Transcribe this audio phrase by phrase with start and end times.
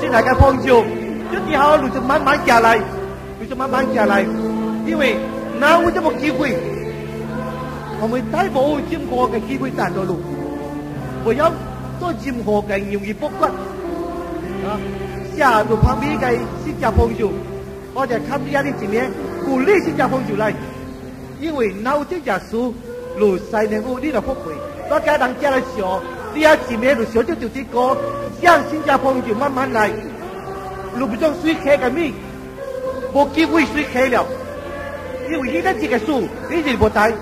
[0.00, 4.24] 进来个帮助，就以后路就慢慢下来，路就慢慢下来，
[4.86, 5.16] 因为
[5.60, 6.56] 哪有这么机会，
[8.00, 10.18] 我们太冇任何的机会站到路，
[11.26, 11.52] 唯有
[12.00, 14.80] 做任何嘅容易不骨啊，
[15.36, 17.30] 下路旁边嘅新加帮助，
[17.92, 19.10] 我哋看呢一啲前面
[19.44, 20.50] 鼓励新加帮助嚟，
[21.40, 22.72] 因为脑这耶稣
[23.18, 24.54] 路晒能够你的福慧，
[24.90, 26.00] 我家人家的时候。
[26.34, 27.96] 你要前面路小就就这个，
[28.40, 29.90] 让新加坡就慢慢来，
[30.96, 32.14] 路不中水开个咪，
[33.12, 34.24] 无机会水开了，
[35.30, 37.12] 因为你的这个树，你是不带，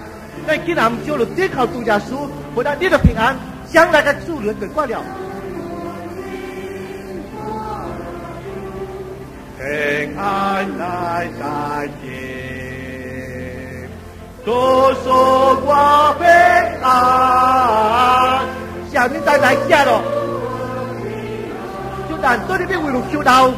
[0.46, 3.36] 但既然就路这靠度假树，不但你的平安，
[3.72, 5.02] 将来个树人给挂了。
[9.58, 12.08] 平安来大地，
[14.44, 16.26] 多说我平
[16.82, 17.97] 安。
[19.14, 20.00] chúng ta đã cha rồi.
[22.08, 23.52] Chúng đàn, tôi đi biết quỳ lục siêu đầu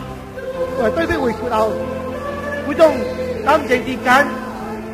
[0.78, 1.72] rồi tôi biết quỳ siêu đầu
[2.66, 2.98] cuối cùng
[3.46, 4.24] tâm trạng gì cả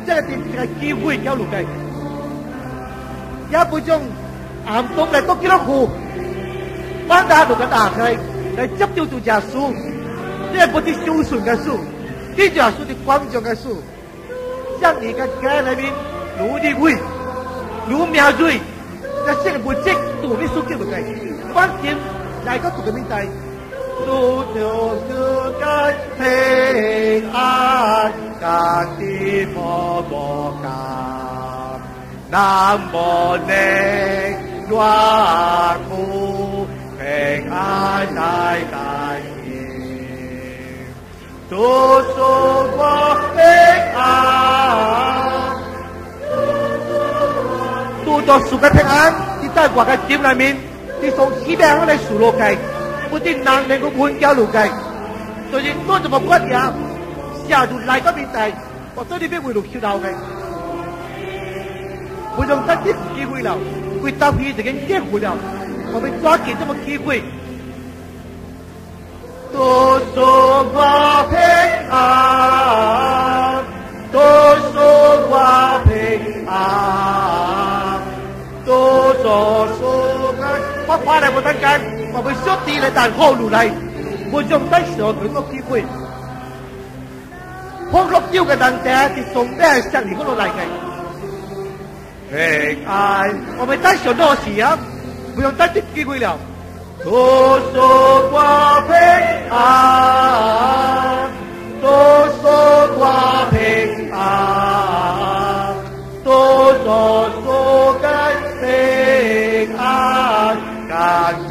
[0.07, 1.65] chắc là tìm cái kia vui kéo lục này.
[3.51, 4.11] Giá cuối chung
[4.65, 5.89] ám tốt này tốt kia nó khù
[7.07, 8.17] bán ra được cái đà này
[8.55, 9.71] để chấp tiêu tụ giả su
[10.53, 11.77] thế là bố tí siêu sùn cái su
[12.35, 13.75] tí giả su thì quăng cho cái su
[14.81, 15.83] chắc thì cái cái này bị
[16.39, 16.91] lũ đi vui.
[17.89, 18.59] Lũ mèo rui
[19.27, 21.03] Nascere bucek tu ni suke bukai.
[21.51, 21.97] Pankin
[22.47, 23.27] dai ka tu ke mintai.
[24.07, 24.19] Tu
[24.53, 25.23] teo su
[25.61, 26.35] kai te
[27.35, 28.61] an ka
[28.95, 30.27] ti mo bo
[30.63, 30.79] ka.
[32.31, 33.67] Nam bo ne
[34.69, 36.03] doa mu
[36.97, 39.23] peng an dai kai.
[41.51, 41.67] Tu
[42.15, 42.31] su
[42.79, 42.95] bo
[43.35, 43.85] peng
[48.26, 50.56] 都做树嘅平安，啲在我嘅店里面，
[51.02, 52.56] 啲从西边我哋树路计，
[53.12, 54.70] 嗰啲能能够换交路计，
[55.50, 56.72] 所以多怎么骨呀？
[57.48, 58.52] 下住嚟个面地，
[58.94, 60.12] 我对呢边会路跳到嘅，
[62.36, 63.56] 会用得啲机会了，
[64.02, 65.36] 会搭配这个机会了，
[65.92, 67.22] 我们抓紧这么机会。
[69.52, 71.38] 多说话平
[71.90, 73.62] 安，
[74.10, 74.20] 多
[74.72, 76.95] 说话平安。
[81.05, 81.81] 怕来无当间，
[82.13, 83.69] 我们小弟来等后路来，
[84.31, 85.83] 我将再想几个机会。
[87.91, 88.85] 红绿灯的人车
[89.15, 90.59] 是从哪向你嗰度来嘅？
[92.33, 94.77] 哎，哎，我们再想多时啊，
[95.35, 96.37] 不用再这机会了。
[97.03, 98.95] 多说光飞
[99.49, 101.29] 啊，
[101.81, 102.26] 多。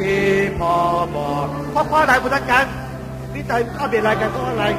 [0.07, 1.05] Ni Pa
[1.73, 2.67] Pa Pháp Đại Bồ Tát Cảnh
[3.33, 4.75] Vĩ Tây Pháp Biệt Lại Cảnh Pháp Hoa Lại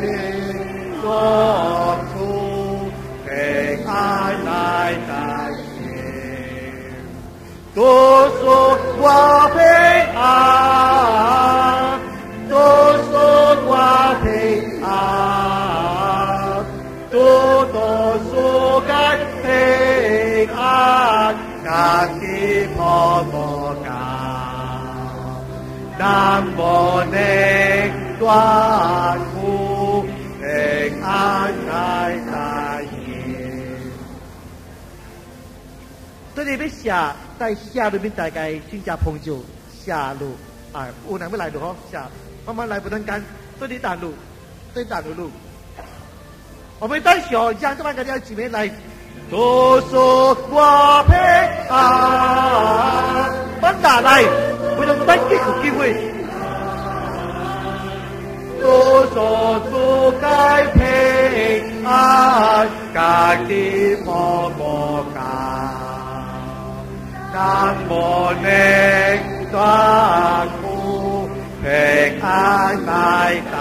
[0.00, 2.78] Thiên Đô Thu
[3.86, 5.52] Ai Lại Đại
[7.74, 9.48] Đô Sô Hoa
[10.14, 10.38] A
[12.48, 14.14] Đô Sô Hoa
[14.84, 15.02] A
[17.12, 19.18] Đô Đô Sô Cách
[20.56, 21.34] A
[21.64, 24.21] Cả Khi Phó Phó Cả
[25.98, 30.04] 南无内断苦
[30.40, 32.88] 平安来大业。
[36.34, 39.44] 这里边下在下里面大概新加坡就
[39.84, 40.34] 下路
[40.72, 42.08] 啊，我哪没来的哦，下
[42.46, 43.22] 慢慢来不能干，
[43.60, 44.14] 这里大路，
[44.74, 45.30] 这里大路路。
[46.78, 48.68] 我们在小江这边个要几面来，
[49.30, 51.02] 多说话
[55.60, 55.94] 机有机会。
[58.60, 65.20] 多说出该平安，感激婆婆感，
[67.34, 67.92] 南无
[68.40, 69.20] 内
[69.50, 71.28] 断苦
[71.60, 71.68] 平
[72.22, 73.56] 安来大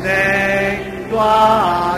[0.00, 1.08] Amen.
[1.10, 1.89] Gloire.